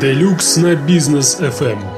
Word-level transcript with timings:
Делюкс 0.00 0.56
на 0.56 0.76
бизнес 0.76 1.40
FM. 1.40 1.97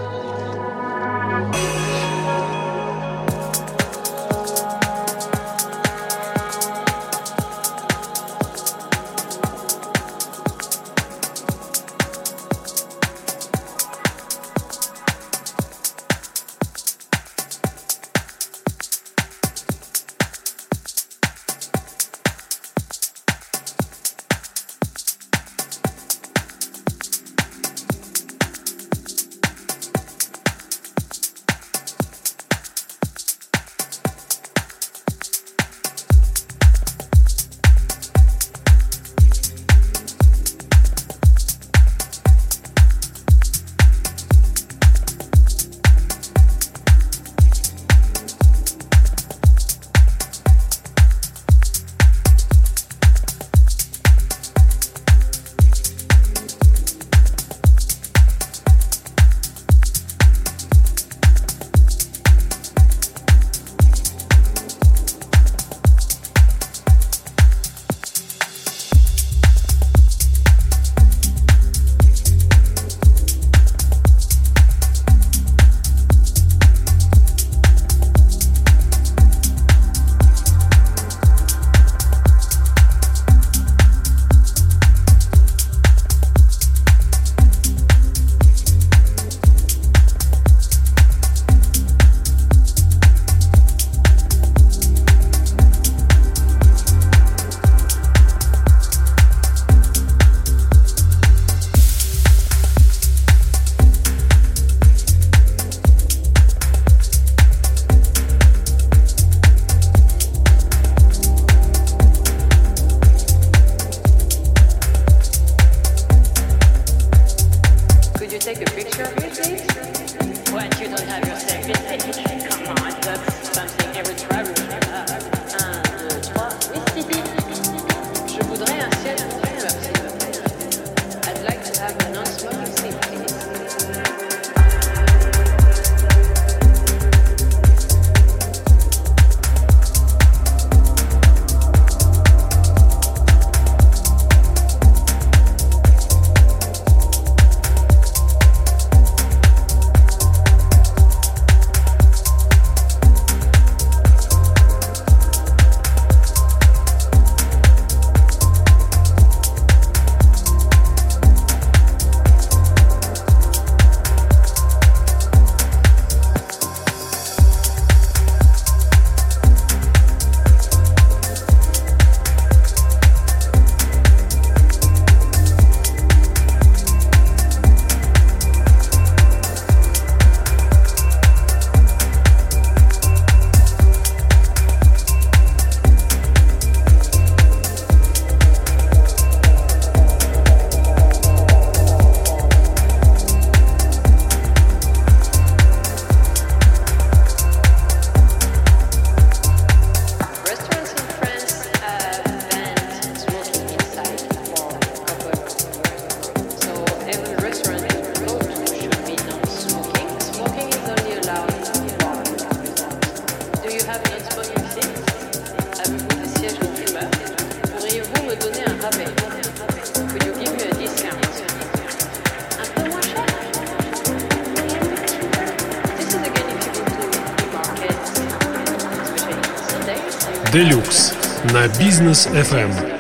на 231.60 231.68
бизнес 231.68 232.28
FM. 232.28 232.99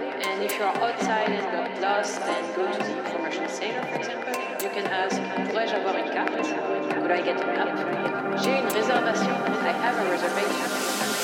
And 0.00 0.42
if 0.42 0.56
you 0.56 0.64
are 0.64 0.76
outside 0.76 1.30
and 1.30 1.44
got 1.50 1.80
lost 1.80 2.20
and 2.20 2.54
go 2.54 2.70
to 2.70 2.78
the 2.78 2.98
information 3.04 3.48
center, 3.48 3.82
for 3.86 3.96
example, 3.96 4.32
you 4.62 4.70
can 4.70 4.86
ask, 4.86 5.16
pourrais-je 5.50 5.74
avoir 5.74 5.96
une 5.96 6.10
carte? 6.12 6.30
Could 7.00 7.10
I 7.10 7.20
get 7.22 7.40
a 7.40 7.46
map? 7.46 8.38
J'ai 8.42 8.58
une 8.58 8.68
réservation. 8.68 9.34
I 9.64 9.72
have 9.72 9.98
a 9.98 10.10
reservation. 10.10 11.17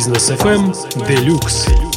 Бизнес 0.00 0.30
FM 0.30 0.72
Deluxe. 1.06 1.89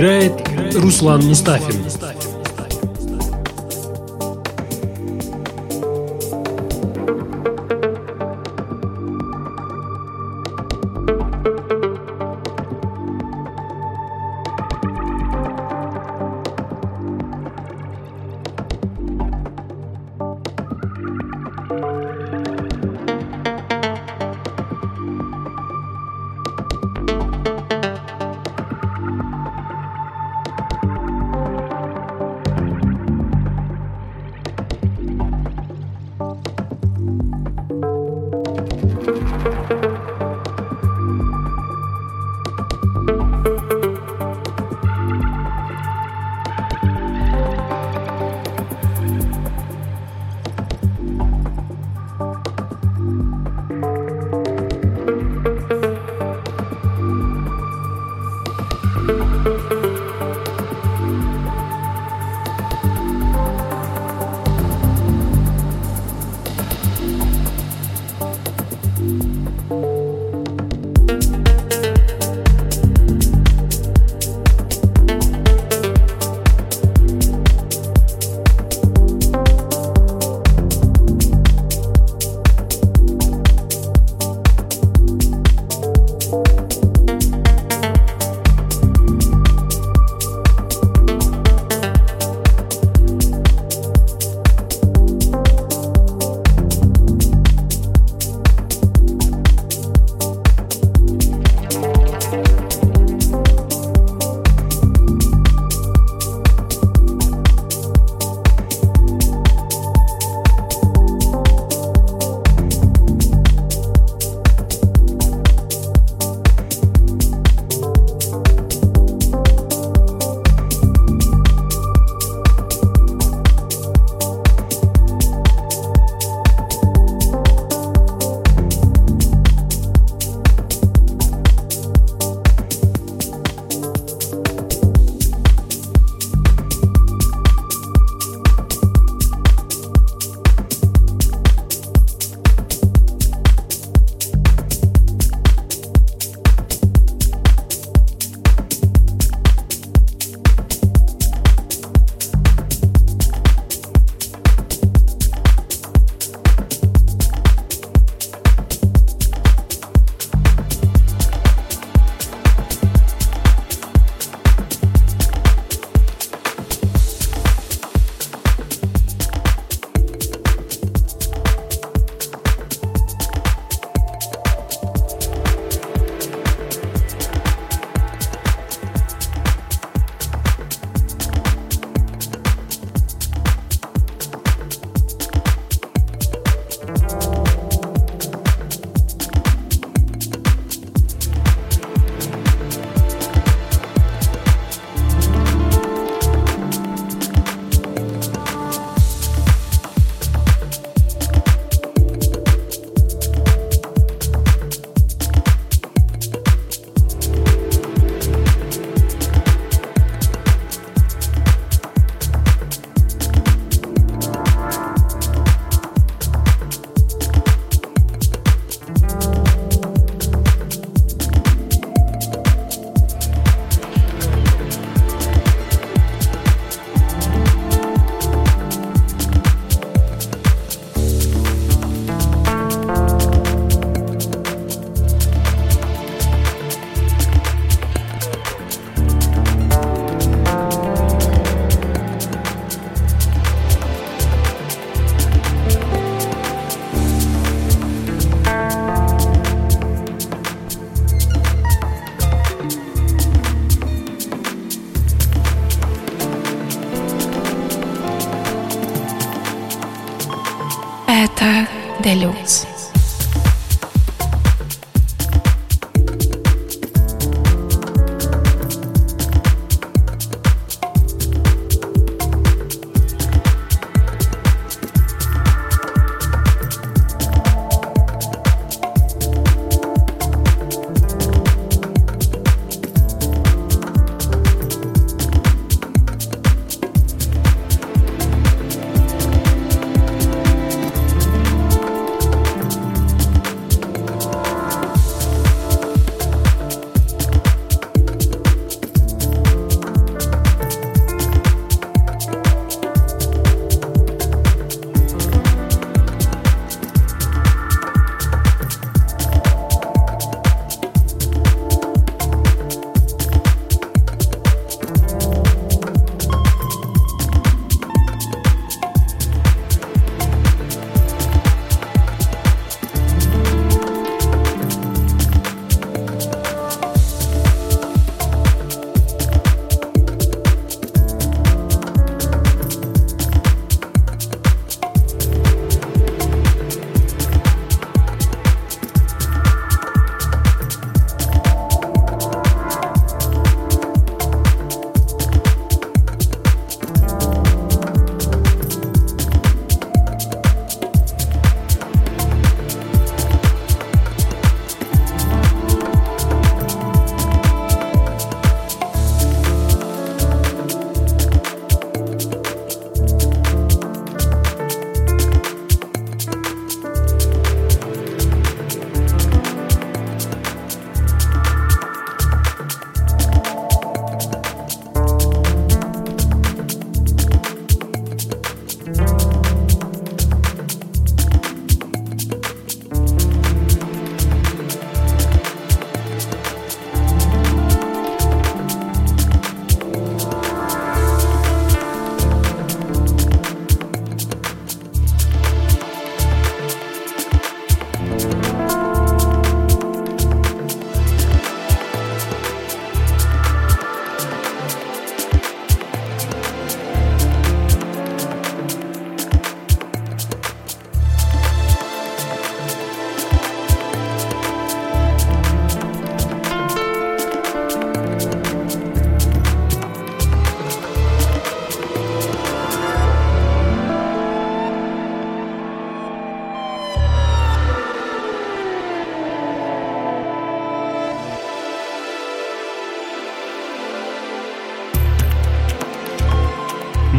Играет 0.00 0.32
Руслан 0.76 1.26
Мустафин. 1.26 1.84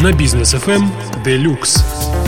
На 0.01 0.11
бизнес 0.11 0.53
FM 0.53 0.87
Deluxe. 1.23 2.20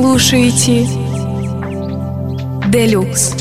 Слушаете 0.00 0.86
Делюкс. 2.70 3.39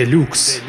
Deluxe. 0.00 0.62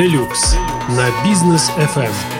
Делюкс 0.00 0.56
на 0.88 1.10
бизнес 1.22 1.70
FM. 1.76 2.39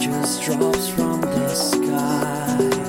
just 0.00 0.42
drops 0.42 0.88
from 0.88 1.20
the 1.20 1.54
sky. 1.54 2.79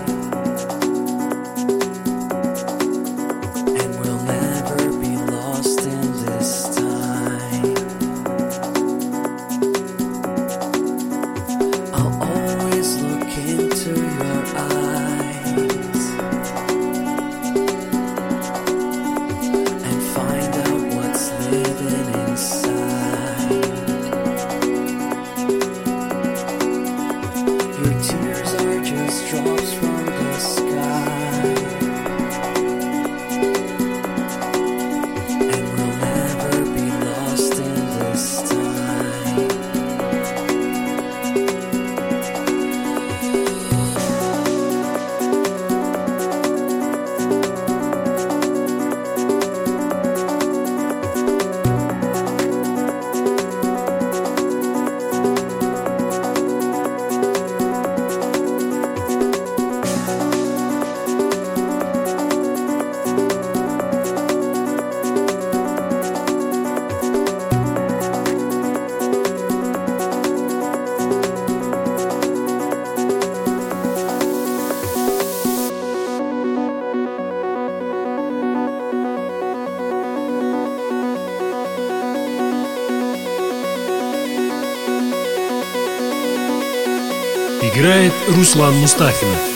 Руслан 88.31 88.73
Мустафин. 88.75 89.50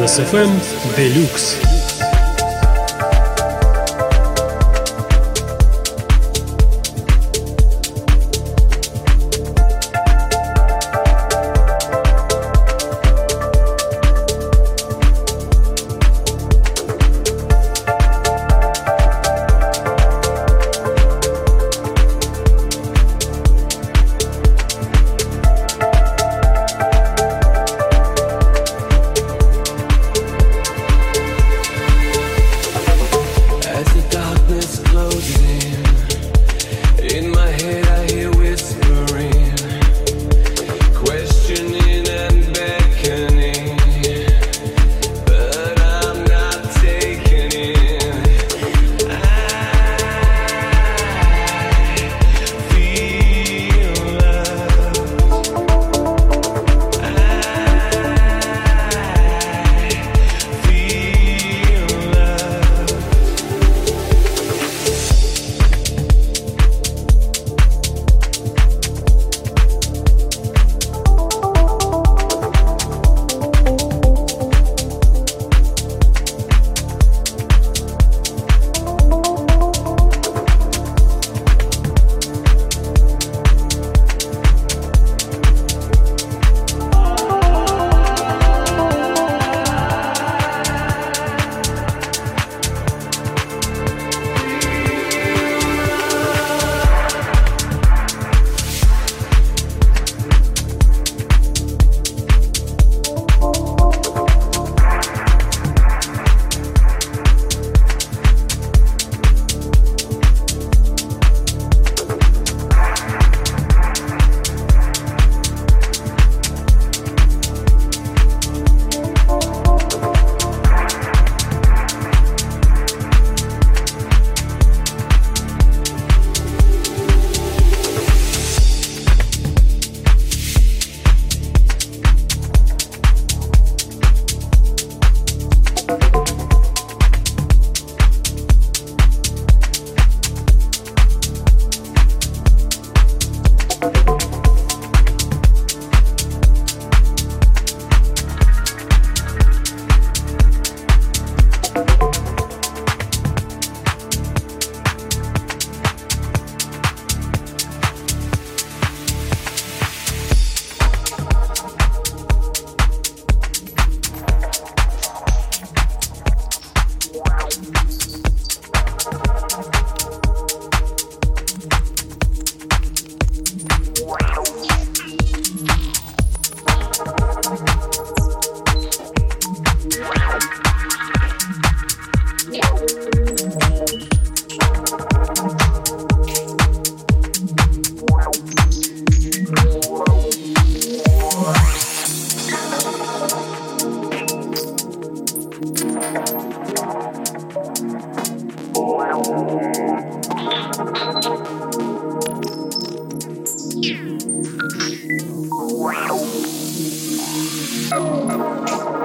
Бизнес 0.00 0.30
FM 0.30 0.50
Deluxe. 0.96 1.79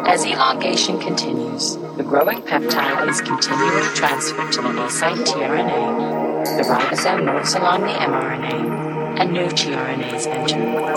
As 0.08 0.26
elongation 0.26 1.00
continues, 1.00 1.78
the 1.96 2.04
growing 2.04 2.42
peptide 2.42 3.08
is 3.08 3.22
continually 3.22 3.88
transferred 3.96 4.52
to 4.52 4.62
the 4.62 4.90
site 4.90 5.16
tRNA. 5.20 6.58
The 6.58 6.64
ribosome 6.64 7.34
moves 7.34 7.54
along 7.54 7.84
the 7.84 7.94
mRNA, 7.94 9.20
and 9.22 9.32
new 9.32 9.48
tRNAs 9.48 10.28
enter. 10.28 10.95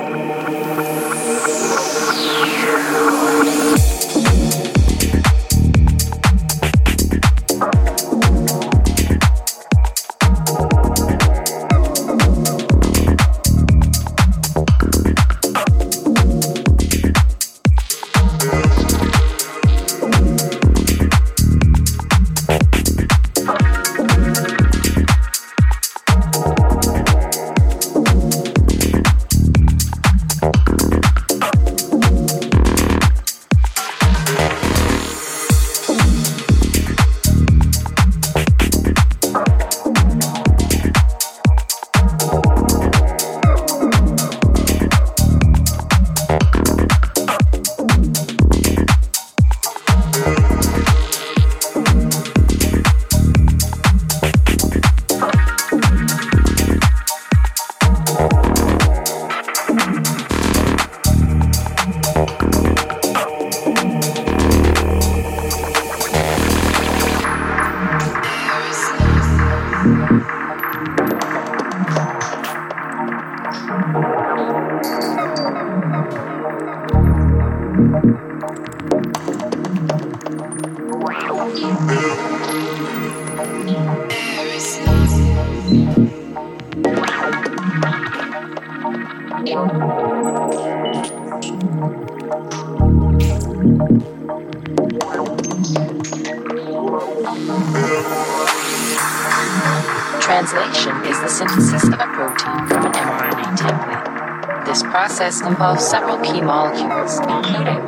Translation 100.49 101.05
is 101.05 101.21
the 101.21 101.29
synthesis 101.29 101.85
of 101.89 101.93
a 101.93 102.07
protein 102.15 102.67
from 102.69 102.87
an 102.87 102.93
mRNA 102.93 103.59
template. 103.59 104.65
This 104.65 104.83
process 104.83 105.43
involves 105.43 105.87
several 105.87 106.17
key 106.21 106.41
molecules, 106.41 107.19
including 107.19 107.85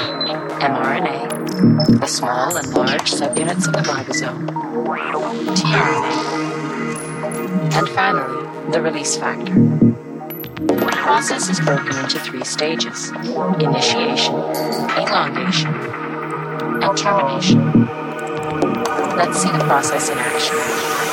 mRNA, 0.61 2.01
the 2.01 2.07
small 2.07 2.55
and 2.59 2.75
large 2.75 3.13
subunits 3.13 3.67
of 3.67 3.73
the 3.73 3.81
ribosome, 3.91 4.47
tRNA, 5.57 6.13
and 7.79 7.89
finally, 7.89 8.71
the 8.73 8.83
release 8.83 9.17
factor. 9.17 9.55
The 9.55 10.91
process 10.93 11.49
is 11.49 11.61
broken 11.61 11.97
into 11.97 12.19
three 12.19 12.45
stages 12.45 13.09
initiation, 13.09 14.35
elongation, 15.01 15.75
and 16.83 16.99
termination. 16.99 17.87
Let's 19.17 19.39
see 19.43 19.51
the 19.51 19.65
process 19.65 20.11
in 20.11 20.19
action. 20.19 21.10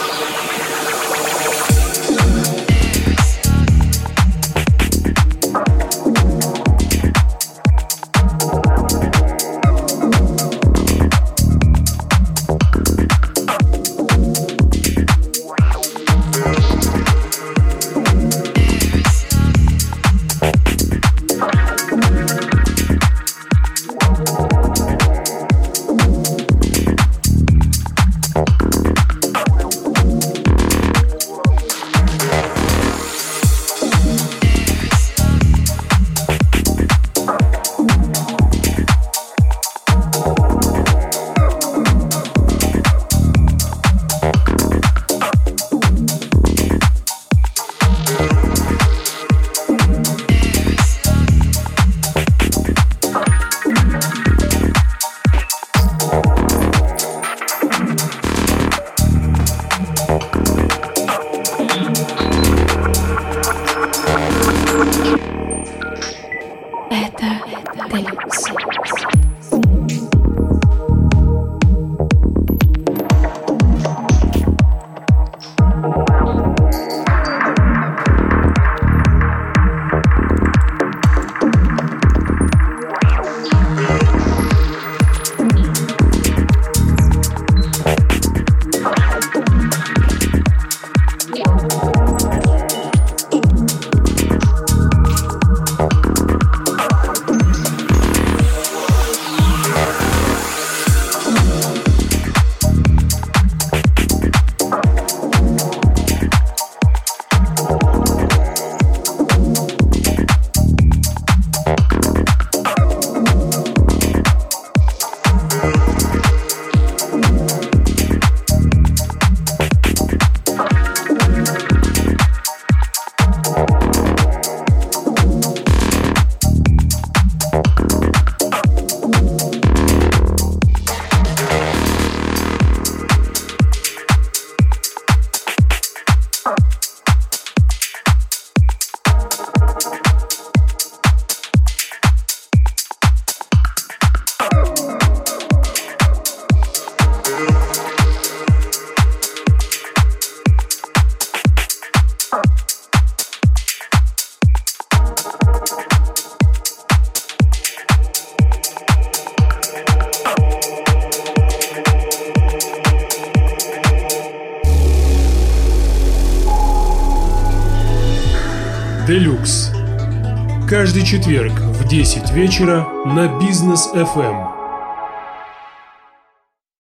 вечера 172.38 172.86
на 173.04 173.28
Бизнес 173.40 173.92
FM. 173.96 174.57